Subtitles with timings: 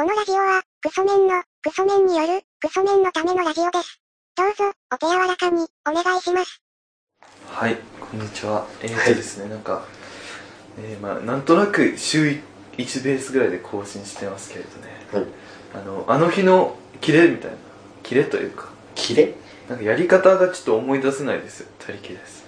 [0.00, 4.00] このラジオは、クソメンの、クソメンによる、クソメンのためのラジオです。
[4.34, 6.62] どうぞ、お手柔らかに、お願いします。
[7.46, 8.66] はい、こんにちは。
[8.82, 9.84] えーとですね、なんか、
[10.78, 12.40] えー、まあ、なんとなく週
[12.78, 15.26] 1ベースぐらいで更新してますけれどね、はい。
[15.74, 17.58] あの、あの日のキレみたいな、
[18.02, 19.34] キレというか、キレ？
[19.68, 22.46] なんかやり方がちょっと思い出せないですよ、他力です。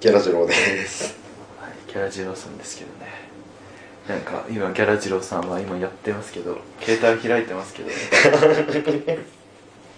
[0.00, 0.54] ギャラジローで
[0.86, 1.14] す。
[1.60, 3.29] はい、ギャラジローさんですけどね。
[4.10, 7.90] なんか、今、ギャラジローさんは今やってますけど、携帯開いてますけど、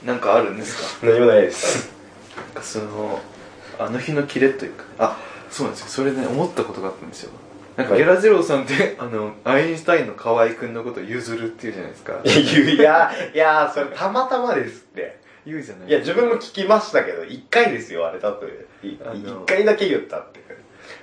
[0.05, 1.07] なんかあるんですか？
[1.07, 1.91] 何もないです。
[2.37, 3.21] なんかその
[3.79, 5.19] あの日のキレというかあ
[5.51, 7.31] そうなんですよそれね思ったことがあったんですよ
[7.77, 15.21] なんかはいゲラジローさんって、あのアインシュタインの河合くんのことを譲るっていうじゃないですかいや、いや、それたまたまですって。
[15.47, 18.47] 言うじゃないいや、自分も聞きましたけど、一回ですよ、あれだと。
[18.83, 18.99] 一
[19.47, 20.41] 回だけ言ったって。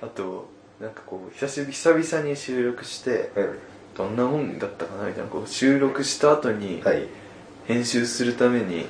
[0.02, 0.50] あと
[0.80, 3.60] なんかこう久し久々に収録してうん。
[3.96, 7.08] どんなもんだったかなみたいなこう収録した後にはい。
[7.66, 8.88] 編集するために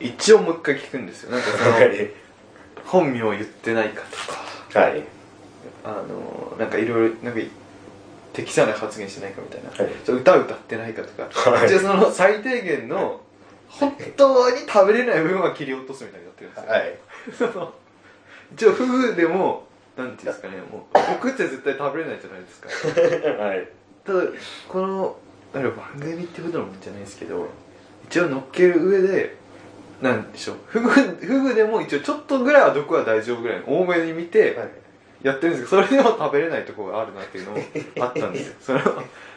[0.00, 2.10] 一応もう一回聞くんですよなんかそのはい。
[2.86, 4.02] 本名言ってないか
[4.70, 5.04] とかはい。
[5.84, 7.40] あのなんかいろいろなんか
[8.32, 13.20] 適さない発言してないかみたいな、はいちょ歌歌ってないかとか、はいじゃあその最低限の
[13.68, 16.78] 本当に食べれない部分は切り落とすみたいになってるんですよ、は
[17.48, 17.52] い。
[17.52, 17.72] その
[18.54, 22.68] 一応フグでもなんていうんですかねもう僕って絶対食べれないじゃないですか。
[23.44, 23.68] はい。
[24.04, 24.22] ただ
[24.68, 25.16] この
[25.54, 27.48] あれ番組ってことなんじゃないですけど
[28.06, 29.36] 一応乗っける上で
[30.00, 30.56] なんでしょう。
[30.66, 34.70] フグフグでも一応ちょっとぐらいは毒は大丈夫ぐらいの多めに見て、はい。
[35.22, 37.58] やってるんですけどそれでも食べれないところがあるなっていうのも
[38.00, 38.54] あったんですよ。
[38.60, 38.80] その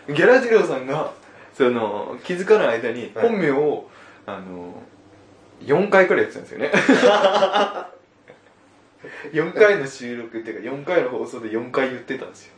[0.07, 1.11] ギャラジローさんが
[1.53, 3.29] その気づかない間にはい。
[3.29, 3.87] 本名を、
[4.25, 4.73] あの
[5.61, 6.71] 4回くらいやってたんですよね
[9.31, 12.53] 4回の収録っていうか4回の放送で4回言ってたんですよ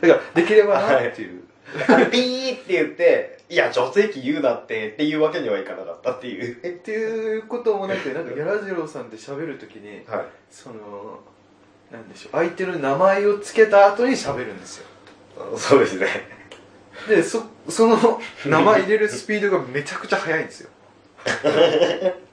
[0.00, 1.42] だからできればなっていう、
[1.88, 6.54] あれピーって言って、いや、女性器言うなって、っていうわけにはいかなかったっていう。
[6.54, 10.26] っていうこともなくなんかギャラジローさんって喋るときにはい。
[10.50, 11.20] その
[11.90, 14.86] なんでしょう相手の名前を付けた後に喋るんですよ
[15.56, 16.06] そうですね。
[17.08, 20.70] でそその名前入れるスピードがめちゃくちゃ速いんですよ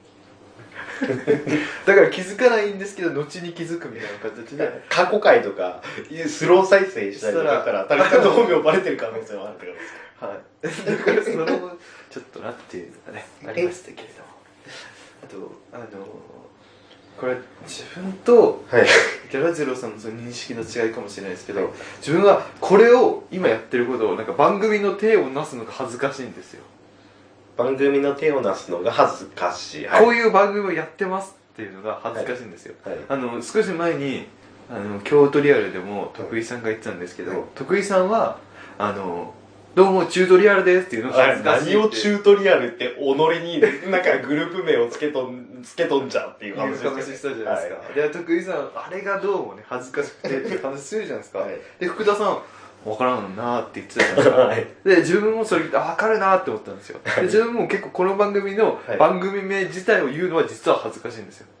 [1.86, 5.82] だから気づかないんですけど後に気づくみたいな形で 過去回とか、
[6.26, 9.66] スロー再生したりとかしたら、タレさんの本名バレてる可能性はあるか？
[9.66, 10.28] ら。
[10.28, 11.46] はいだからそれも
[12.08, 14.28] ちょっとなっていうのがねありましたけれども
[15.22, 16.06] あとあの
[17.18, 17.36] これ
[17.66, 18.86] 自分とはい。
[19.30, 26.62] ギャラゼロさんのその認識の違いかもしれないですけど自分はこれを今やってることをなんか番組の手をなすのが恥ずかしいんですよ
[27.56, 29.86] 番組の手をなすのが恥ずかしい。
[29.86, 32.96] こういう番組をやってますっていうのが恥ずかしいんですよ、はい。
[33.08, 34.26] あの少し前に
[34.70, 37.40] あの京都リアルでも徳井さんが言ってたんですけど、はい。
[37.54, 38.38] 徳井さんは
[38.78, 39.32] あの
[39.76, 51.58] どうもチュートリアルですっていうのが恥ずかしい何をチュートリアルって己になんかグループ名をつけとん つけとんじゃっていう話したじゃないですか、で徳井さんあれがどうもね恥ずかしくてって話するじゃないですか、はい。
[51.78, 52.38] で福田さん
[52.86, 54.66] 分からんなーって言ってたじゃないですか、 はい。
[54.84, 57.00] で自分もそれ聞いてあ分かるなーって思ったんですよ。
[57.16, 58.96] で自分も結構この番組のはい。
[58.96, 61.46] 番組名自体を言うのは実は恥ずかしいんですよ。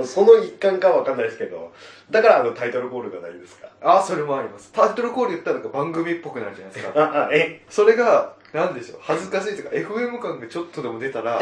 [0.00, 1.70] あその一環かわかんないですけど
[2.10, 3.68] だからあのタイトルコールがないんですか？
[3.82, 4.70] ああそれもあります。
[4.72, 6.98] タイトルコール言ったらなんか番組っぽくなるじゃないですか。
[7.00, 7.60] ああえ？
[7.68, 8.98] それがなんでしょう？
[9.02, 11.38] 恥ずかしいというか FM 感がちょっとでも出たら。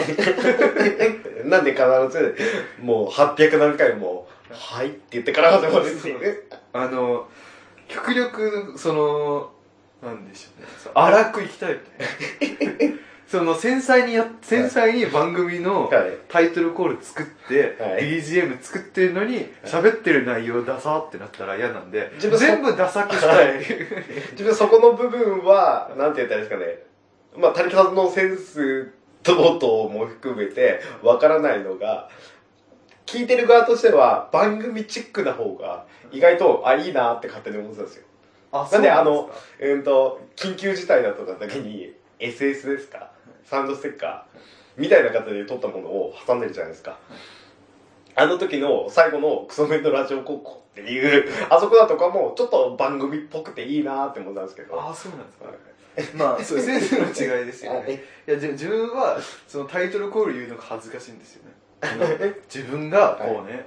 [1.44, 2.36] なんで必ず
[2.80, 7.28] もう800何回も「はい」って言ってから始まるあの
[7.88, 9.52] 極力その
[10.02, 10.68] なんでしょうね。
[10.94, 11.78] 荒くいきたいみ
[12.58, 12.96] たいな。
[13.28, 16.18] その繊細にや繊細に番組のはい。
[16.28, 18.02] タイトルコール作って、はい。
[18.18, 23.58] BGM 作ってるのに喋ってる内容ダサってなったら嫌なんで自分そ全部ダサくしたい、
[24.32, 26.78] 自分そこの部分はなんて言ったらいいですかね。
[27.36, 28.92] まあ谷さんのセンス
[29.22, 32.10] 等々も含めてわからないのが
[33.06, 38.04] 聞いてる側としては番組チックな方が意外とあいいなって勝手に思ってたんですよ。
[38.52, 43.10] あなんであのそうんと緊急事態だとかだけに SS ですか？
[43.44, 46.98] サウンドステッカーみたいな形で撮ったものを挟んでるじゃないですか。
[48.14, 54.78] あの時の最後のクソメンのラジオ高校っていうあそこだとかもちょっと番組っぽくていいなって思ったんですけど。
[54.80, 56.18] あそうなんですか？
[56.18, 58.02] まあそうセンスの違いですよね。
[58.26, 58.30] い。
[58.30, 61.52] やじ自分はそのタイトルコール言うのが恥ずかしいんですよね
[62.52, 63.66] 自分がこうね、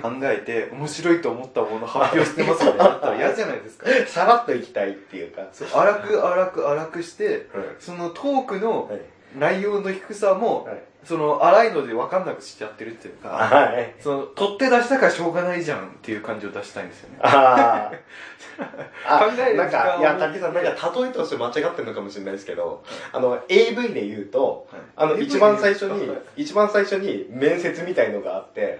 [0.00, 3.86] 考えて面白いと思ったもの発表してますみたいになったら 嫌じゃないですか。
[4.06, 9.00] さらっといきたいっていうか、そう荒く荒く荒くしてうんそのトークのはい。
[9.38, 13.94] 内容の低さも、はいその荒いので分かんなくしちゃってるっていうか、はい。
[13.98, 17.18] その取って出したからしょうがないじゃんっていう感じを出したいんですよね。
[17.22, 17.90] あ
[19.06, 19.18] あ。
[19.18, 28.78] 考えるなんか、いや、滝さん、なんか、例えとして間違ってるのかもしれないですけど、あの、AV で言うと、あの、一番最初にはい、一番最初に面接みたいのがあって、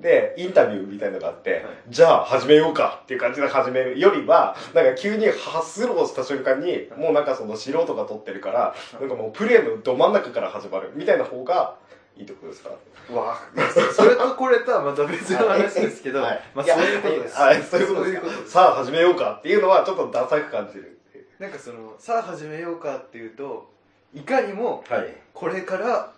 [0.00, 1.92] で、インタビューみたいのがあって、い。
[1.92, 11.76] じゃあ始めようかっていう感じで始めるよりは、なんか急に発スローした瞬間に、もうなんかその素人が撮ってるから、なんかもうプレーのど真ん中から始まるみたいな方が
[12.16, 12.70] いいってことですか？
[13.12, 16.42] わあそれとこれとはまた別の話ですけど、はい。
[16.54, 17.36] まあそういうことです。
[17.36, 18.16] はい、そういうことで
[18.46, 18.50] す。
[18.50, 20.98] さあ始めようかっていうのはちょっとダサく感じる。
[21.38, 23.70] なんかそのさあ始めようかっていうと
[24.14, 25.14] いかにもはい。
[25.34, 26.12] これから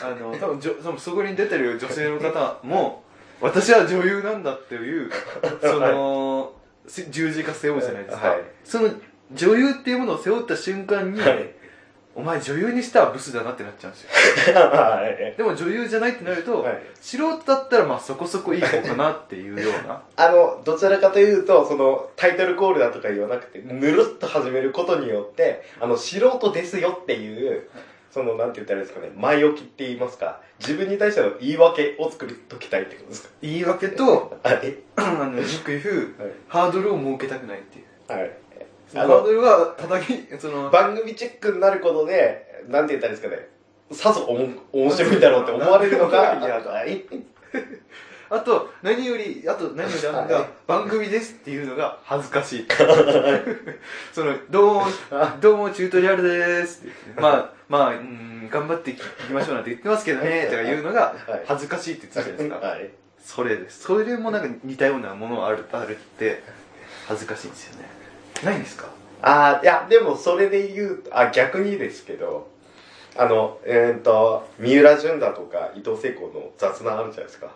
[0.00, 3.02] あの多分じょそのそこに出てる女性の方も
[3.40, 5.10] 私は女優なんだっていう
[5.60, 6.52] その、
[6.86, 8.42] せ十字架背負うじゃないですか、はい。
[8.64, 8.90] その
[9.32, 11.50] 女優っていうものを背負った瞬間に、はい。
[12.12, 14.60] お前女優にしてはブスだなってなっちゃうんですよ。
[14.60, 15.36] はい。
[15.36, 16.82] でも女優じゃないってなると、はい。
[17.00, 20.02] 素人だったらまあそこそこいい子かなっていうような。
[20.16, 27.68] あの、どちらかというと、その、タイトルコールだとか言わなくて、ぬるっと始めることによって、あの、素人ですよっていう、
[28.10, 33.28] その、なんて言ったらいいですかね、前置きって言いますか、自分に対しての言い訳を作りときたいってことですか？
[33.40, 34.76] 言い訳とはい。
[34.96, 38.30] あのよく言うはいハードルを設けたくないっていうはい。
[38.92, 43.48] ハーあのドルは叩きその番組チェックになることで、なんて言ったらいいですかね、
[43.92, 46.70] さぞおも面白いんだろうって思われるのが嫌だ。
[46.70, 47.04] はい。
[48.32, 52.66] あと何よりあと何よりあるのが、はい番組ですっていうのが恥ずかしい。
[54.14, 54.86] そのどうも
[55.40, 56.84] どうもチュートリアルです
[57.16, 61.42] まあまあうん頑張っていきましょうなんて言ってますけどねとか言うのがはい。
[61.44, 62.90] 恥ずかしいって言ってたじゃないですか、 はい。
[63.24, 63.80] それです。
[63.82, 66.42] それもなんか似たようなものあるあるって
[67.08, 67.88] 恥ずかしいんですよね。
[68.44, 68.86] ないんですか？
[69.22, 72.48] ああ、いや、でもそれで言うと、あ、逆にですけど、
[73.16, 77.50] あの、えっ、と、三浦淳だとか伊藤聖子の雑談あるじゃないですか。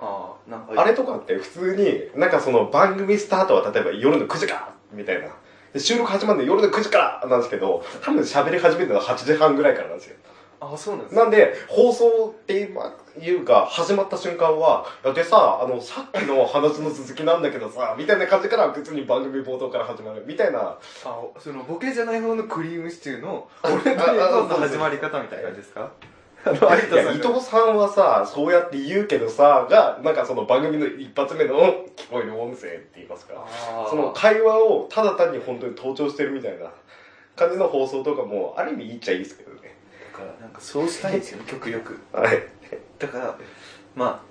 [0.00, 5.28] ああなんかあれとかって普通に、なんかその番組スタートは例えば夜の9時からみたいな。
[5.72, 10.16] で収録始まるの夜の9時からなんですけど、多分喋り始めたのは8時半ぐらいからなんですよ。
[10.60, 20.60] あそうなんですなんで、放送っていうか、始まった瞬間は、でさ、あの、さっきの話の続きなんだけどさ、みたいな感じから、別に番組冒頭から始まる、みたいな。
[20.60, 20.78] あ
[21.38, 25.90] そのボケじゃない方のクリームシチューの俺の始まり方みたいな感じですか？
[26.46, 31.56] あの有田さんが伊藤さんはさ、そうやって言うけどさ、が、なんかその番組の一発目の
[31.96, 33.46] 聞こえる音声って言いますか。
[33.88, 36.70] その会話をただ単に本当に盗聴してるみたいな
[37.36, 39.76] 感じの放送とかも、ある意味いいっちゃいいですけどね。
[40.12, 42.42] だからなんかそうしたいんですよね極力はい。
[42.98, 43.36] だから
[43.96, 44.22] ま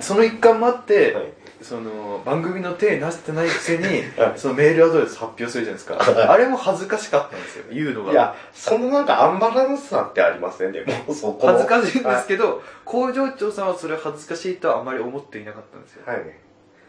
[0.00, 3.84] あその一環もあって、はいその番組の手なしてないくせに、
[4.16, 4.38] はい。
[4.38, 6.28] そのメールアドレス発表するじゃないですか、はい。
[6.28, 11.52] あれも恥ずかしかったんですよ言うのがいや、そのなんかアンバランスさってありませんでも、そこの。
[11.54, 16.02] 恥ずかしいんですけど工場長さんはそれ恥ずかしいとはあまり思っていなかったんですよ。
[16.06, 16.22] はい。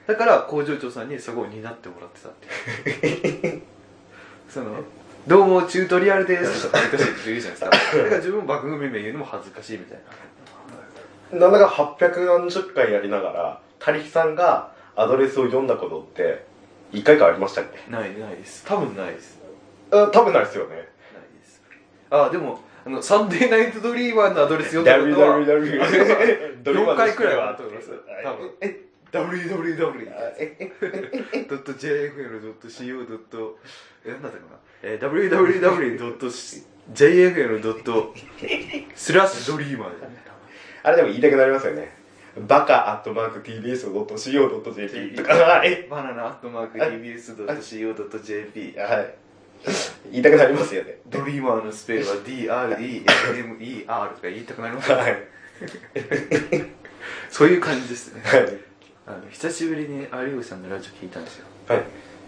[0.07, 2.31] だから工場長さんにそこを担ってもらってたっ
[2.83, 3.18] て
[3.48, 3.62] いう。
[4.50, 4.83] その
[5.27, 7.98] 「どうもチュートリアルです」恥ずかしいって言うじゃないですか。
[7.98, 10.00] だから自分も番組名言うのも恥ずかしいみたい
[11.31, 11.39] な。
[11.39, 16.45] なんだか800何十回やりながら、他力さんがアドレスを読んだことって、
[16.91, 17.79] 一回かありましたっけ？
[17.91, 18.63] ないないです。
[18.65, 19.39] 多分ないです。
[19.91, 20.75] あ多分ないですよね。
[20.75, 20.89] ないで
[21.45, 21.61] す。
[22.11, 27.92] あでもあのサンデーナイトドリーマーのアドレス読んだことは www 4 回くらいはあると思います。
[27.92, 27.97] は。
[27.97, 28.51] い多分。
[28.61, 28.80] え
[29.11, 30.71] www あえ
[34.11, 34.57] なんだったかな？
[34.83, 35.09] えー
[36.94, 38.13] www.jfl.
[38.95, 39.99] スラッシュドリーマー。
[39.99, 40.18] だよね
[40.83, 41.92] あれでも言いたくなりますよね。
[42.48, 45.88] バカアットマーク TBS.CO.jp とか、はい。
[45.90, 49.16] バナナアットマーク TBS.co.jp はい。
[50.12, 51.00] 言いたくなりますよね。
[51.09, 55.18] ドリーマーのスペルは DREMER とか言いたくなりますはい。
[57.30, 58.57] そういう感じですねはい。
[59.07, 61.83] あの久しぶりに有吉さんのラジオ聞いたんですよはい。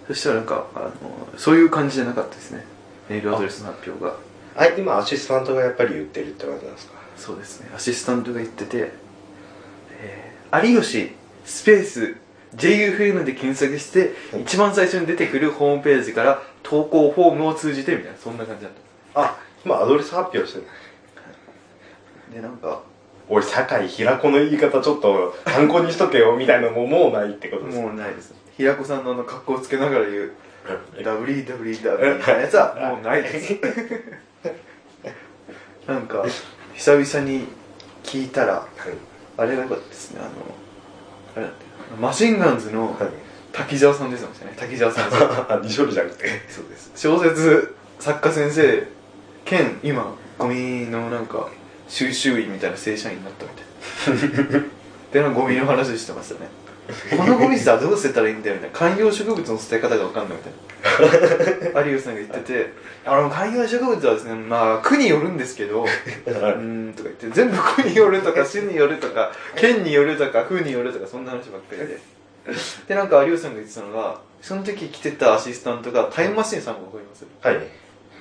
[0.08, 0.92] そしたらなんかあの
[1.38, 2.66] そういう感じじゃなかったですね
[3.10, 4.16] メールアドレスの発表が
[4.58, 6.94] あ、今アシスタントがやっぱり言ってるってことなんですか？
[7.18, 9.11] そうですねアシスタントが言ってて、えー
[10.54, 11.12] 有吉
[11.46, 12.16] スペース
[12.56, 14.42] JFN で検索して、はい。
[14.44, 18.72] 一番最初に出てくるホームページから投稿フォームを通じてみたいなそんな感じだっ
[19.14, 19.22] た。
[19.22, 20.66] あ、今アドレス発表してる。
[22.36, 22.82] でなんか
[23.30, 27.84] 俺、酒井平子の言い方ちょっと参考にしとけよみたいなのももうないってことですか？
[27.84, 28.34] もうないです。
[28.58, 30.32] 平子さんのあの格好をつけながら言う
[30.98, 31.94] うん WWW みた
[32.34, 33.58] いなやつはもうないです。
[35.88, 36.26] なんか
[36.74, 37.48] 久々に
[38.04, 38.68] 聞いたら
[39.42, 40.30] あれが良かったですねあの
[41.36, 41.66] あれだって
[42.00, 43.10] マシンガンズのはい。
[43.54, 44.54] 滝沢さんですよね。
[44.56, 45.12] 滝沢さん
[45.52, 46.26] あ、西堀じゃなくて。
[46.48, 46.92] そうです。
[46.96, 48.88] 小説作家先生
[49.44, 51.50] 兼今ゴミのなんか
[51.88, 53.46] 収集員みたいな正社員になった
[54.14, 54.66] みたいな。
[55.12, 56.50] でなんかゴミの話してましたね
[57.18, 58.78] このゴミさどう捨てたらいいんだよみたいな。
[58.78, 60.54] 観葉植物の捨て方が分かんないみたい
[61.74, 61.82] な。
[61.86, 62.74] 有吉さんが言ってて
[63.06, 72.00] あの観葉植物はですねまあ区によるんですけどうーんとか言って全部区によるとか 市によるとか県によるとか府によるとかそんな話ばっかりで。
[72.88, 77.68] でなんか有吉さんが言ってたのがその時来てたアシスタントがタイムマシーンさんがわかりますはい。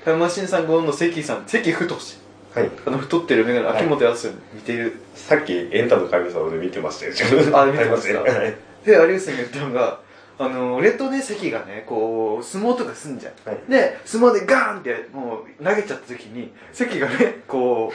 [0.04, 2.19] タイムマシーン3号の関さん関太志
[2.54, 2.70] はい。
[2.86, 7.12] あの太ってる眼鏡秋元康に似てる、さっきエンタの神様で見てましたよ。
[7.12, 8.20] 自 分あ見てました。
[8.20, 8.54] はい。
[8.84, 10.00] で有吉さんが言ったのが
[10.38, 13.60] あの俺とね関がねこう相撲とかすんじゃん、はい。
[13.68, 17.94] で相撲でガーンってもう投げちゃった時に関がねこう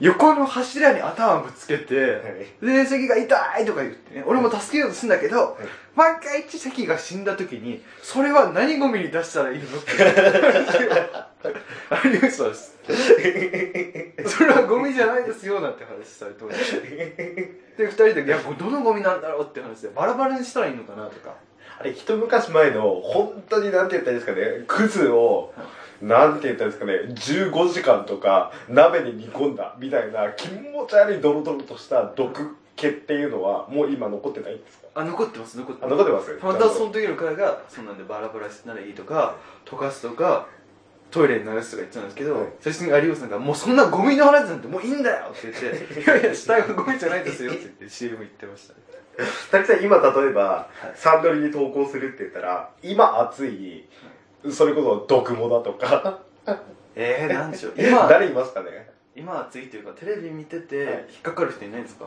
[0.00, 5.56] 横の柱に頭ぶつけて、で関が痛いとか言ってね俺も助けようとするんだけど、
[5.94, 9.92] 万が一関が死んだ時にそれは何ゴミに出したらいいのって。
[12.04, 12.74] 有吉さんです。
[14.36, 16.80] それはゴミじゃないですよなんて話されておりました。
[16.80, 21.34] で二人で「いやどのゴミなんだろう?」って話でバラバラにしたらいいのかなとか。
[21.76, 25.52] あれ一昔前の本当になんて言ったらいいですかねクズを
[26.06, 34.88] なんて言ったらいいですかね15時間とか鍋に煮込んだみたいな気持ち悪いドロドロとした毒気っていうのはもう今残ってないんですか？
[34.96, 35.98] あ残ってます残ってあます。
[35.98, 36.40] 残ってます？
[36.40, 40.46] たまたまその時の彼がそんなんでバラバラしたらいいとか溶かすとか
[41.10, 42.46] トイレに流すとか言ってたんですけど、はい。
[42.60, 48.74] 最初に有吉さんが「もうそんなゴミの話なんてもういいんだよ!」って言って「いやいや死体はゴミじゃないですよ」って言って CM 言ってました。
[48.74, 48.80] ね
[49.52, 50.92] 滝さん今例えば、はい。
[50.96, 53.84] サンドリに投稿するって言ったら今熱い
[54.50, 56.20] それこそ毒モだとか。
[56.96, 57.72] えー、なんでしょう。
[57.78, 58.90] 今誰いますかね？
[59.16, 60.94] 今暑いっていうかテレビ見ててはい。
[61.10, 62.06] 引っかかる人いないんですか？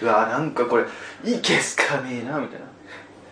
[0.00, 0.84] うわなんかこれ
[1.24, 2.66] いけすかねえなみたいな。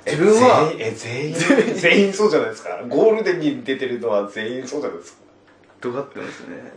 [0.04, 1.74] 自分はえ全員え全員？
[1.74, 2.12] 全員。
[2.12, 2.80] そうじゃないですか。
[2.88, 5.18] ゴールデンに出てるのは全員そうじゃないですか。
[5.80, 6.72] 尖ってますね。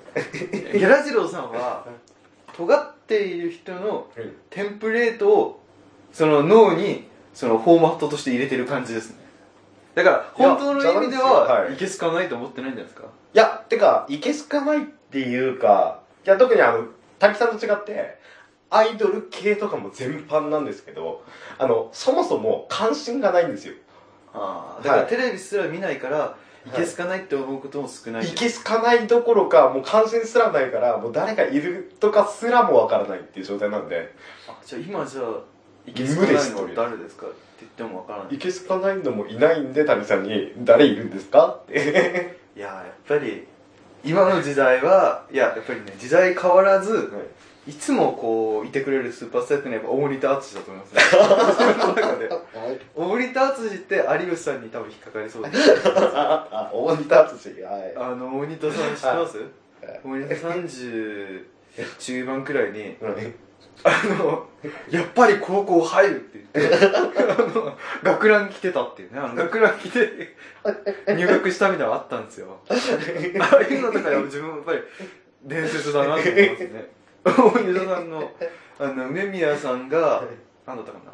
[0.74, 1.86] ギャラジローさんは
[2.54, 4.08] 尖っている人の
[4.50, 5.60] テンプレートを
[6.12, 9.19] その脳にそのフォーマットとして入れてる感じですね
[10.04, 11.74] だから本当の意味でははい。
[11.74, 13.08] いけすかないと思ってないんじゃないですか？
[13.34, 16.86] いやてかいけすかないっていうかいや特にあの
[17.20, 18.18] 滝さんと違って
[18.70, 21.24] アイドル系とかも全般なんですけど
[21.58, 23.74] あのそもそも関心がないんですよ。
[24.34, 25.10] ああだからはい。
[25.10, 26.36] テレビすら見ないから
[26.68, 28.28] いけすかないって思うことも少ない。
[28.28, 34.14] いけすかないどころかもう関心すらないからもう誰かいるとかすらもわからないっていう状態なんで。
[34.48, 35.26] あじゃあ今じゃあ
[35.88, 37.26] いけすかないの無ですと誰ですか？
[37.62, 38.36] 言ってもわからない。
[38.36, 43.46] いけすかないのもいないんで谷さんに「誰いるんですか?」っていややっぱり
[44.04, 47.12] 今の時代はいややっぱりね時代変わらず
[47.68, 47.74] い。
[47.74, 50.96] つもこういてくれるスーパースターってやっぱ大仁田淳だと思います。
[50.96, 52.30] ね
[52.96, 55.70] 大仁田淳って有吉さんに多分引っかかりそうです。
[56.74, 57.94] 大仁田淳はい。
[57.96, 59.38] あの大仁田さん知ってます？
[59.38, 60.02] はい。
[60.04, 61.44] 大仁田30
[62.00, 63.34] 中盤くらいにはい
[63.84, 64.48] あの
[64.90, 67.00] やっぱり高校入るって言ってあ
[67.56, 70.36] の 学ラン着てたっていうねあの学ラン着て
[71.08, 72.60] 入学したみたいなのあったんですよ。
[72.68, 72.74] あ
[73.58, 74.80] あいうのとかでも自分もやっぱり
[75.44, 76.90] 伝説だなと思いますね。
[77.24, 78.32] 大仁田さんの
[78.80, 80.24] あの梅宮さんが
[80.66, 81.12] 何だったかな。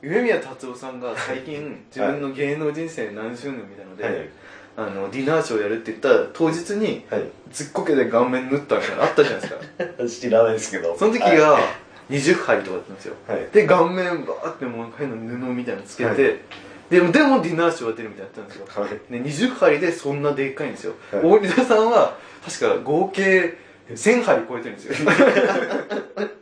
[0.00, 4.28] 梅宮達夫さんが最近自分の芸能人生何周年みたいので、はい。
[4.76, 7.22] あのディナーショーやるって言った当日にはい。
[7.50, 10.08] ずっこけで顔面縫ったみたいなのあったじゃないですか。
[10.08, 10.96] 知らないですけど。
[10.96, 11.58] その時が
[12.10, 13.14] 20針とかだったんですよ。
[13.26, 13.48] はい。
[13.52, 16.38] で顔面バーってもう変な布みたいなのつけて、はい。
[16.90, 18.66] でもでもディナーショーは出るみたいなのやったんですよ。
[18.82, 18.90] はい。
[19.12, 21.22] で20針でそんなでっかいんですよ、はい。
[21.22, 23.58] 大仁田さんは確か合計
[23.90, 25.10] 1000針超えてるんですよ。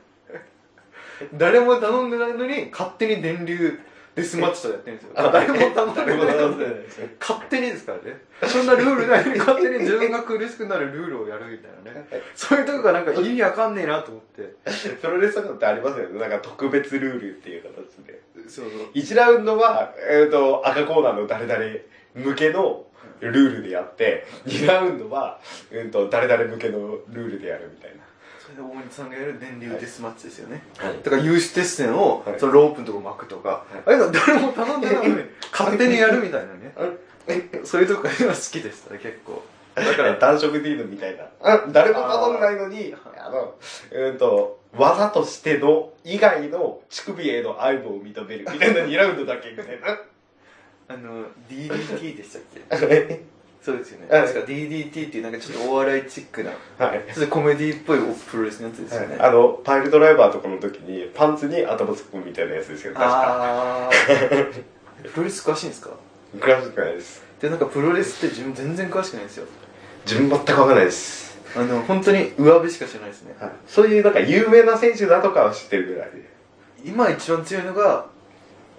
[1.35, 3.81] 誰も頼んでないのに勝手に電流
[4.17, 5.13] デスマッチとかやってるんですよ。
[5.15, 6.75] 誰も頼んでない
[7.21, 8.19] 勝手にですからね。
[8.49, 9.27] そんなルールない。
[9.27, 12.09] の に勝手に自分が苦しくなるルールをやるみたいなね。
[12.35, 14.55] そういうとこがなんか意味わかんねえなと思って。
[15.03, 16.19] プロレスとかってありますよね。
[16.19, 18.23] なんか特別ルールっていう形で。
[18.49, 18.89] そうそう。
[18.95, 21.63] 1ラウンドは、えー、と赤コーナーの誰々
[22.15, 22.86] 向けの
[23.21, 28.03] ルールでやって2ラウンドは、えー、と誰々向けのルールでやるみたいな。
[28.39, 31.03] それで大西さんがやる電流デスマッチですよね、はい。
[31.03, 32.39] だから有刺鉄線を、はい。
[32.39, 36.73] そのロープのとこ巻くとか、ああいうの誰も頼んでないのに勝手にやるみたいなね。
[37.65, 38.95] そういうとこが今好きでした？
[38.95, 39.43] ね結構。
[39.75, 41.25] だから 男色ディールみたいな。
[41.43, 42.95] あ誰も頼んないのに。
[43.19, 43.57] あの
[43.91, 48.47] うんと技としての以外の乳首への愛護を認める。
[48.53, 49.99] みたいな2ラウンドだけみたいな
[50.89, 52.43] あの DDT でしたっ
[52.81, 53.25] け？
[53.63, 54.29] そうですよね、はい。
[54.29, 57.05] 確か DDT っていうなんかちょっとお笑いチックなはい。
[57.13, 57.99] それでコメディっぽい
[58.31, 63.91] プロレスのやつですよね、あのパイルドライバーとかの時にパンツに頭突っ込むみたいなやつですよ確か。
[65.13, 65.91] プロレス詳しいんですか？
[66.41, 67.25] クラシックないです。
[67.41, 69.47] でなんかプロレスって自分全然詳しくないんですよ。
[70.05, 71.37] 自分全くわかんないです。
[71.57, 76.29] あの本当に上辺しか知らないですねはい、そういうなんか有名な選手だとかは知ってるぐらいで
[76.85, 78.07] 今一番強いのが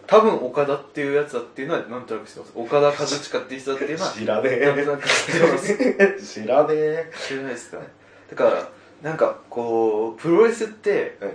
[0.07, 2.51] 多分岡田っていうやつだっていうのはなんとなく知ってます。
[2.55, 5.73] 岡田和親っていう人だっていうのは知らねなんとなく知ってます。
[5.99, 7.11] え知らねえ。
[7.27, 7.77] 知らないですか
[8.29, 8.69] だから
[9.01, 11.31] なんかこうプロレスってはい。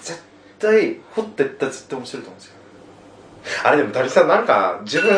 [0.00, 0.20] 絶
[0.58, 2.54] 対掘ってったら絶対面白いと思うんですよ。
[3.64, 5.10] あれでも谷さんなんか自分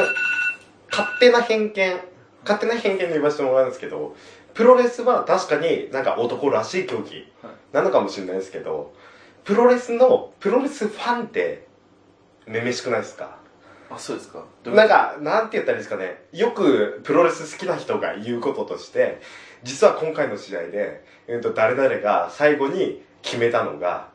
[0.90, 2.00] 勝手な偏見
[2.42, 4.16] 勝手な偏見で言わせてもらうんですけど
[4.54, 7.54] プロレスは確かになんか男らしい競技はい。
[7.72, 8.92] なのかもしれないですけど
[9.44, 11.65] プロレスのプロレスファンって
[12.46, 13.38] めめしくないですか
[13.90, 16.24] あそうですかなんか、なんて言ったらいいですかね。
[16.32, 19.20] よくプロレス好きな人が言うこととして、
[19.62, 24.08] 実は今回の試合で、うんと、誰々が最後に決めたのが、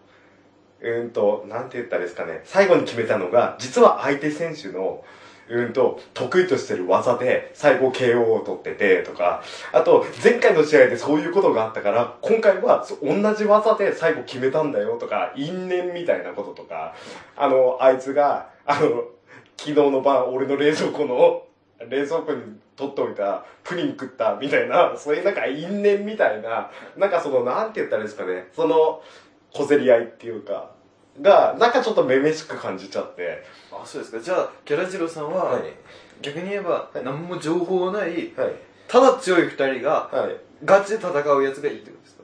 [0.82, 2.42] うんと、なんて言ったらいいですかね。
[2.44, 5.04] 最後に決めたのが、実は相手選手の、
[5.54, 16.96] うんと、得意としてる技で最後 KO を取っててとか、あと、前回の試合でそういうことがあったから、今回は同じ技で最後決めたんだよとか、因縁みたいなこととか、
[17.36, 19.04] あの、あいつが、あの、
[19.58, 21.44] 昨日の晩俺の冷蔵庫の
[21.88, 22.42] 冷蔵庫に
[22.76, 29.04] 取っておいたプリン食ったみたいなそういうなんか因縁みたいななんかそのなんて言ったらいいですかねその
[29.54, 30.72] 小競り合いっていうか
[31.20, 33.44] がなんかちょっとめめしく感じちゃって。
[33.72, 34.20] あそうですか。
[34.20, 35.64] じゃあギャラジロさんは、はい。
[36.22, 37.04] 逆に言えば、はい。
[37.04, 38.54] 何も情報ないはい。
[38.88, 40.38] ただ強い二人がはい。
[40.64, 42.24] ガチで戦うやつがいいってことですか？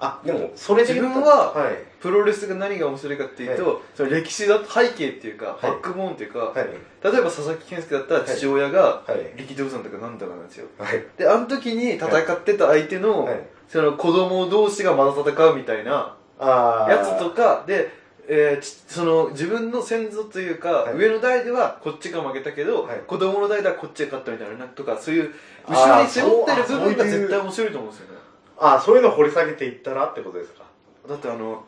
[0.00, 1.74] あでもそれで自分ははい。
[2.00, 5.62] プロレスが何が面白いかっていうと、その歴史だと背景っていうか、い。
[5.62, 6.56] バックボーンっていうか、はい。
[7.02, 9.36] 例えば佐々木健介だったら父親がはい。
[9.36, 10.66] 力道山とかなんとかなんですよ。
[10.78, 11.04] はい。
[11.16, 13.40] であの時に戦ってた相手の、はい。
[13.68, 17.90] その子供同士がまた戦うみたいなやつとかで、
[18.30, 20.96] えーちその自分の先祖というか、はい。
[20.96, 22.98] 上の代ではこっちが負けたけど、はい。
[23.06, 25.34] 子供の代ではこっちが勝ったみたいななんとかそういう
[25.66, 28.18] 後ろに背負ってる部分が絶対面白いと思うんですよね。
[28.58, 30.64] あそういうの掘り下げていったらってことですか？
[31.08, 31.64] だってあの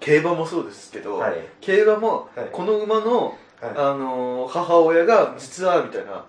[0.00, 1.36] 競馬もそうですけど、はい。
[1.60, 2.48] 競馬も、はい。
[2.50, 3.26] この馬の、
[3.60, 3.70] はい。
[3.76, 6.24] あのー母親が実はみたいな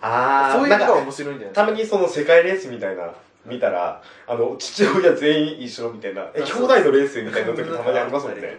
[0.00, 3.12] あそういうのが面白いんじゃないたまにその世界レースみたいな
[3.44, 8.58] 見たらあの父親全員一緒みたいな兄弟のレースみたいな時たまにありますもんね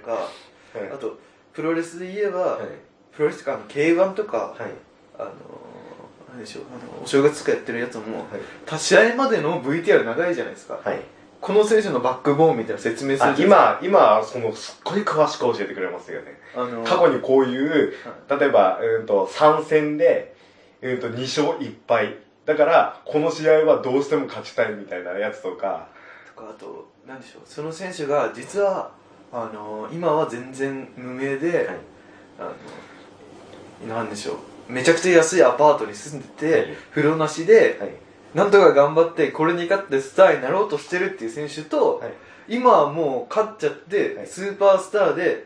[0.76, 1.18] あと
[1.54, 2.68] プロレスで言えば、はい。
[3.12, 4.72] プロレスとかあの K1 とか、はい。
[5.18, 5.34] あのー
[6.30, 8.26] 何でしょうあのお正月とかやってるやつも、はい。
[8.66, 11.02] 他試合までの VTR 長いじゃないですか、はい。
[11.42, 16.40] この選手のバックボーンみたいな説明する今今そのすっごい詳しく教えてくれますよね。
[16.56, 17.94] あのー過去にこういう
[18.30, 20.36] 例えば、うん、と3戦で、
[20.82, 22.18] うん、と2勝1敗。
[22.46, 25.88] だからこの試合はどうしても勝ちたいみたいなやつとか。
[26.36, 28.92] とかあと何でしょうその選手が実は
[29.32, 31.68] あの今は全然無名で、はい。
[32.40, 32.54] あ
[33.88, 34.40] のなんでしょ
[34.70, 34.72] う。
[34.72, 36.68] めちゃくちゃ安いアパートに住んでて、はい。
[36.92, 37.92] 風呂なしで、はい。
[38.34, 42.14] なんとか頑張ってこれに勝ってスターになろうとしてるっていう選手と、はい。
[42.48, 44.28] 今はもう勝っちゃって、はい。
[44.28, 45.46] スーパースターで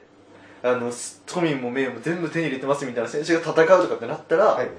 [0.61, 4.69] あのす富も名も全部手に入れてますみたいな選手が戦うとかってなったら、はい。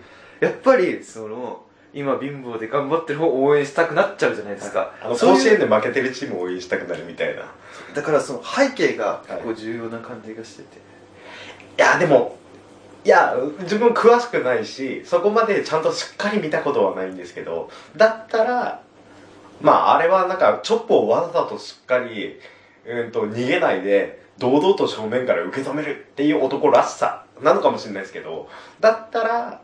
[0.40, 1.63] やっぱりその
[1.94, 7.42] 今貧乏で頑張ってる方を応援したくなっちゃうじゃないですか、あの甲子園で負けてるチームを応援したくなるみたいな。
[7.42, 7.44] い
[7.94, 9.32] だからその背景がはい。
[9.32, 10.68] 結構重要な感じがしてて、
[11.76, 12.36] やでも
[13.04, 18.82] いや自分詳しくないしそこまでちゃんとしっかり見たことはないんですけどだったら
[19.60, 22.38] まああれはなんかチョップをわざとしっかり、
[22.86, 28.48] うん、と逃げないで堂々と正面から受け止めるっていう男らしさなのかもしれないですけど
[28.80, 29.60] だったら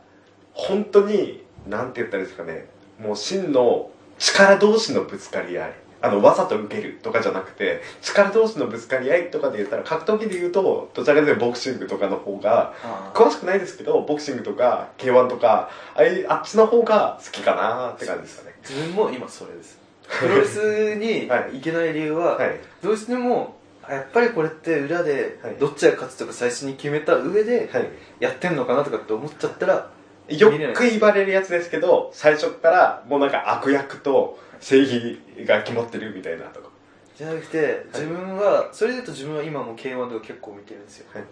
[0.52, 2.66] 本当になんて言ったらいいですかね。
[2.98, 5.72] もう真の力同士のぶつかり合い。
[6.02, 18.54] あのわざと受けるとかじゃなくて力同士のぶつかり合いとかで言ったら格闘技で言うとどちらかというとボクシングとかの方があ詳しくないですけどボクシングとか K1 とかああいうあっちの方が好きかなって感じですかね。
[18.66, 19.78] 自分も今それです。
[20.18, 21.56] プロレスに はい。
[21.58, 22.58] 行けない理由は、はい。
[22.82, 25.56] どうしてもやっぱりこれって裏ではい。
[25.56, 27.90] どっちが勝つとか最初に決めた上ではい。
[28.20, 29.90] やってんのかなとかって思っちゃったら
[30.30, 36.68] よく言われるやつですけど最初からもうなんか悪役と正義が決まってるみたいなとか。
[37.16, 41.24] じゃなくて自分はそれで言うと自分は今も K1 とか結構見てるんですよ、はい。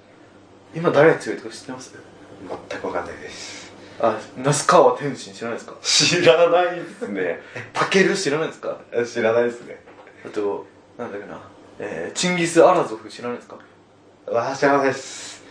[0.75, 1.95] 今誰が強いとか知ってます？
[2.71, 3.73] 全くわかんないです。
[4.01, 5.77] あ那須川天心知らないですか？
[5.83, 7.41] 知らないですね。
[7.73, 8.79] タケル知らないですか？
[9.07, 9.81] 知らないですね。
[10.27, 10.67] あと
[10.99, 11.41] なんだっけな。
[11.79, 13.57] えー、チンギス・アラゾフ知らないですか？
[14.27, 15.43] わあ知らないです。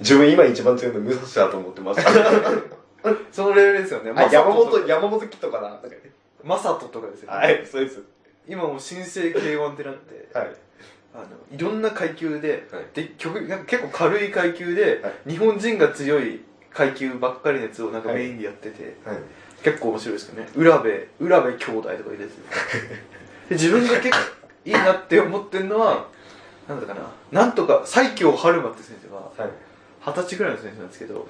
[0.00, 2.00] 自分今一番強いの武蔵だと思ってます
[3.30, 4.12] そのレベルですよね。
[4.14, 5.68] あ山本山本キットかな。
[5.68, 5.98] なんかね
[6.42, 8.02] マサトとかですよね、はいそうです。
[8.46, 10.48] 今もう新生 K1 ってなってはい。
[11.14, 12.84] あのいろんな階級で,、はい。
[12.94, 16.40] で曲結構軽い階級で、は日本人が強い
[16.72, 19.18] 階級ばっかりのやつをなんかはいメインでやってて、はい。
[19.62, 20.48] 結構面白いですけどね。
[20.56, 22.28] 浦部浦部兄弟とか入れてて。
[23.48, 24.16] で自分が結構
[24.64, 26.08] いいなって思ってるのは、
[26.66, 29.50] なんだかな、なんとか、最強春馬って先生は、はい
[30.04, 31.26] 二十歳ぐらいの選手なんですけど、はい。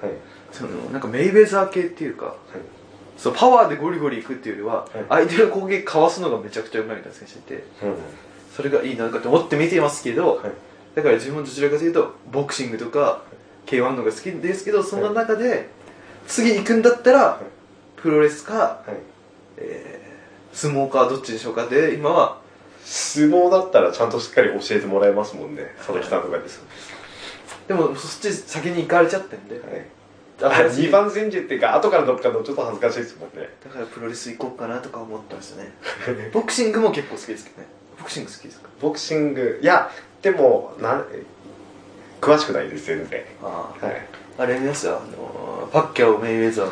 [0.51, 2.35] その、なんかメイウェザー系っていうか、
[3.17, 7.95] そう、パワーでゴリゴリいくっていうよりは、相手の攻撃かわすのがめちゃくちゃうまいみたいな選手いて、うん
[8.55, 10.51] それがいいなと思って見てますけど、はい。
[10.95, 13.21] だから自分はどちらかというと、ボクシングとか、
[13.65, 15.67] K1 のが好きですけど、その中で、
[16.25, 17.41] 次行くんだったら、
[17.97, 18.93] プロレスか、はい。
[19.57, 22.39] えー、相撲かどっちにしようかで、今は、
[22.85, 26.61] 相撲だったらちゃんとしっかり教えてもらえますもんね佐々木さんとかです
[27.67, 29.85] でもそっち先に行かれちゃってんで、はい。
[30.41, 33.49] あ新しい二番煎じっていうか後からどっかのちょっと恥ずかしいですもんね。
[33.63, 35.71] だからプロレス行こうかなとか思ってましたね。
[36.33, 37.67] ボクシングも結構好きですけどね。
[37.97, 38.69] ボクシング好きですか？
[38.81, 39.59] ボクシング。
[39.61, 39.89] いや
[40.21, 41.05] でもなん
[42.21, 43.23] 詳しくないです全然。
[43.43, 43.85] ああ。
[43.85, 44.05] はい。
[44.37, 46.71] あれ見ましたあの、パッキャオ・メイウェザーの。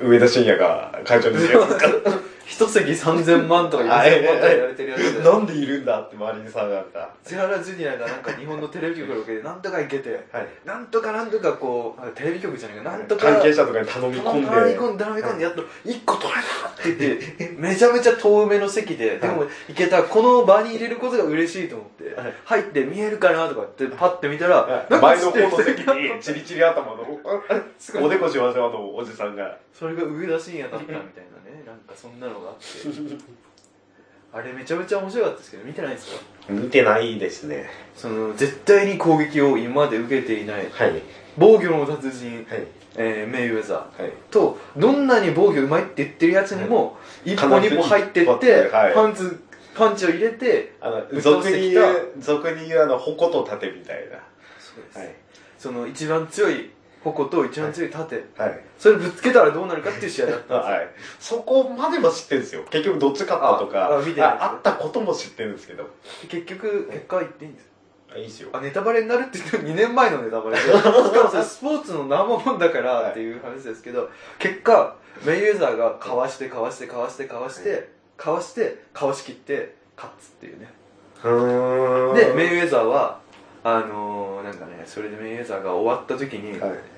[0.00, 1.86] 上田晋也が会長ですか？
[2.46, 5.24] 一席3000万とか4000万とか言われてるやつで。
[5.24, 10.48] なんでいるんだって周りに騒がれた千原ジュニアがなんか日本のテレビ局のロケでなんとか行けて、はい。
[10.64, 13.32] なんとかなんとかこう、あテレビ局じゃないか、なんとか。
[13.32, 14.48] 関係者とかに頼み込んで。
[14.48, 27.04] 頼み込んで、頼み込んで、やっと1個取れたって言って、めちゃめちゃ遠めの席で、でも行けた、この場に入れることが嬉しいと思ってはい、入って見えるかなとかってパッて見たら、前の方の席にチリチリ頭の
[28.04, 29.56] おでこしわしわのおじさんが。
[29.72, 32.62] それが上田晋也だったみたいなね、なんかそんなのがあって。
[34.32, 36.22] あれめちゃめちゃ面白かったですけど、見てないですか？
[36.48, 37.68] 見てないですね。
[37.94, 41.02] その、絶対に攻撃を今まで受けていない、はい。
[41.38, 42.66] 防御の達人、はい。
[42.96, 44.02] えーメイウェザー。
[44.02, 44.12] はい。
[44.32, 49.40] と、どんなに防御うまいって言ってるやつにも、一歩二歩入ってってパンツ、
[49.72, 54.18] パンチを入れて、あの俗に言う俗に言うあの矛と盾みたいな。
[54.58, 54.98] そうです。
[54.98, 55.14] はい。
[55.56, 56.70] その一番強い
[57.04, 58.60] 矛と一番強い盾、はい。
[58.78, 60.74] それぶつけたらどうなるかっていう試合だったんですよ。
[60.74, 60.88] はい。
[61.20, 62.64] そこまでは知ってるんですよ。
[62.70, 63.88] 結局どっち勝ったとか。
[63.88, 65.88] ああ見ああったことも知ってるんですけど。
[66.28, 67.70] 結局、結果は言っていいんです
[68.14, 68.48] あいいですよ。
[68.52, 70.62] あ、ネタバレになるって言っても2年前のネタバレで。
[70.72, 80.72] しかもそれスポーツの生もんだからっていう話ですけど、結果、メイウェザーがかわしてかわしてかわしてかわして、かわして、かわしきって、勝つっていうね。
[81.22, 83.20] で、メイウェザーは、
[83.62, 86.93] あのー、なんかね、それでメイウェザーが終わった時に、はい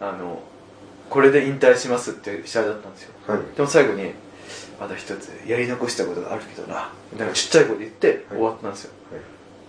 [0.00, 0.42] あの、
[1.08, 3.12] これで引退しますって試合だったんですよ。
[3.26, 4.12] はいでも最後に、
[4.80, 8.92] まだ一つやり残したことがあるけどな、みたいなちっちゃい声で言って終わったんですよ。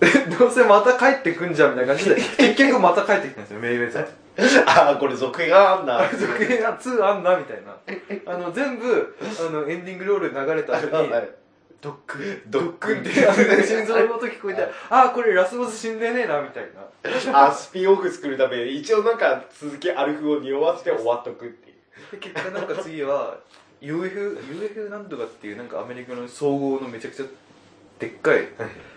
[0.39, 4.07] どうせまた帰ってくんじゃんみたいな感じで、 結局また帰ってきたんですよ、メイウェザー。
[4.65, 7.61] ああこれ続編があんな続編が2あんなみたい
[8.25, 8.33] な。
[8.33, 11.29] あの、全部、あの、エンディングロール流れた後に、はい
[11.81, 12.19] ドック。
[12.19, 17.47] ン、ドックンって、心臓の音聞こえて、ああ、これラスボス死んでねえな、みたいな。
[17.47, 21.75] あスピンオフ作るために一応なんか続きアルフを匂わせて終わっとくっていう。
[22.11, 23.37] で結果なんか次は
[23.81, 27.25] UF, UF なんとかっていうなんかアメリカの総合のめちゃくちゃ
[27.99, 28.47] でっかい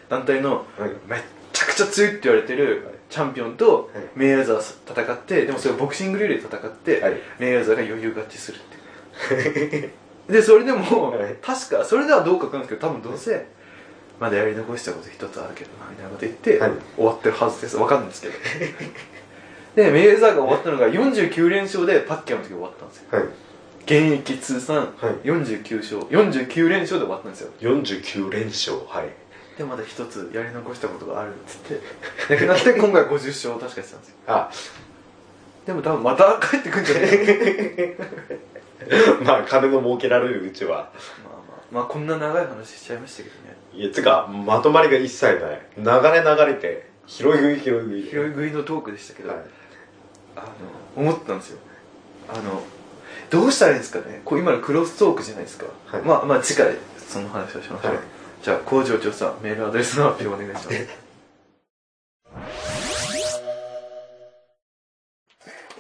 [0.09, 0.91] 団体のはい。
[1.07, 1.21] めっ
[1.53, 4.05] ちゃくちゃ強いって言われてるチャンピオンとはい。
[4.15, 7.15] メイヤーザー戦ってでもそれをボクシングルールで戦って、はい。
[7.39, 9.91] メイヤーザーが余裕勝ちするって
[10.29, 11.37] でそれでも、はい。
[11.43, 13.47] 確かそれではどうかわかんないですけど多分どうせ
[14.21, 16.73] まだやり残したこと一つあるけどなみたいなこと言って、はい。
[16.97, 17.77] 終わってるはずです。
[17.77, 18.35] わかんないですけど。
[19.75, 23.05] でメイヤーザーが終わったのが49連勝でパッキャオの時終わったんですよ。
[23.11, 23.23] はい。
[23.85, 25.15] 現役通算はい。
[25.29, 27.51] 49勝、49連勝で終わったんですよ。
[27.61, 29.09] 49連勝はい。
[29.59, 31.59] でまだ一つやり残したことがあるっつっ
[32.29, 32.35] て。
[32.35, 34.15] なくなって今回50勝を確かしてたんですよ。
[34.29, 34.51] あ。
[35.67, 38.05] でも多分また帰ってくんじゃないか
[39.25, 40.71] まあ金の儲けられるうちは。
[40.71, 43.57] まあまあまあこんな長い話しちゃいましたけどね。
[43.73, 45.61] いやつかまとまりが一切ない。
[45.77, 48.03] 流れ流れて拾い食い拾い食い。
[48.11, 49.39] 拾い食いのトークでしたけど、はい。
[50.37, 50.47] あの
[50.97, 51.59] 思ったんですよ。
[52.29, 52.63] あの
[53.31, 54.23] どうしたらいいんですかね。
[54.25, 56.03] こう今のクロストークじゃないですか、はい。
[56.03, 57.99] まあまあ次回その話をしましょう、はい。
[58.43, 60.89] じゃあ工場長さんメールアドレスの発表お願いします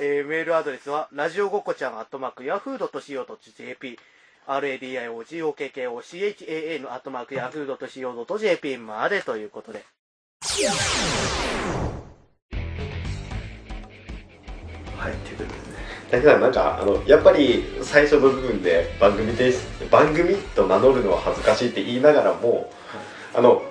[0.06, 3.98] えーメールアドレスは、ラジオごこちゃん、アットマーク、ヤフー .co.jp、
[4.46, 9.82] radiogokochan、アットマーク、ヤフー .co.jp までということで。
[14.98, 15.54] はいということでね
[16.10, 22.70] だけどなんかあのやっぱり最初の部分で番組です番組と名乗るのは恥ずかしいって言いながらも
[23.34, 23.62] あの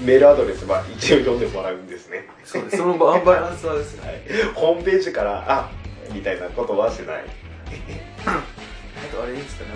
[0.00, 2.28] メールアドレスは一応読んでもらうんですね。
[2.44, 2.76] そうです。
[2.76, 4.24] そのアンバランスはですね。
[4.54, 5.70] ホームページからあ
[6.12, 7.24] みたいなことはしない。
[8.26, 9.70] あとあれいいですかね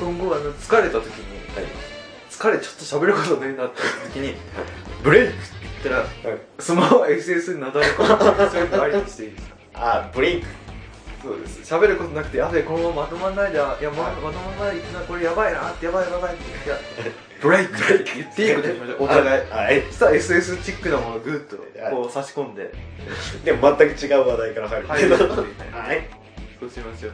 [0.00, 1.40] あの今後あの疲れた時に、
[2.30, 3.82] 疲れちょっと喋ることねえなって
[4.14, 4.34] 時に
[5.02, 5.40] ブレイクって
[5.84, 6.40] 言ったら、はい。
[6.58, 8.08] そのまま SS になだれ込む
[8.50, 9.56] そういうのありにしていいですか？
[9.74, 10.46] あブレイク。
[11.22, 11.74] そうです。
[11.74, 15.00] 喋ることなくてやべえこのまままとまんないでいやままとまんないな。
[15.06, 16.44] これやばいなってやばいやばいって
[17.40, 19.02] ブレイクって言っていいことにしましょう。
[19.04, 19.50] お互い。
[19.50, 19.82] はい。
[19.88, 21.56] そしたら SS チックなものをグッと
[21.94, 22.72] こう差し込んで。
[23.44, 24.88] でも全く違う話題から入る。
[24.88, 25.26] 入るってい。
[25.26, 26.08] うねはい。
[26.60, 27.12] そうしましょう。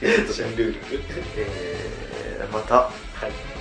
[0.00, 0.76] 新ルール
[1.36, 2.74] えーまた。
[2.74, 2.90] は
[3.26, 3.57] い